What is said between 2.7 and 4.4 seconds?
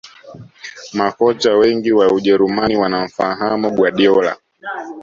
wanamfahamu Guardiola